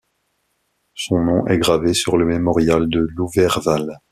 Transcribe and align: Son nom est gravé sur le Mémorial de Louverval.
Son 0.95 1.23
nom 1.23 1.45
est 1.45 1.59
gravé 1.59 1.93
sur 1.93 2.17
le 2.17 2.25
Mémorial 2.25 2.89
de 2.89 3.07
Louverval. 3.15 4.01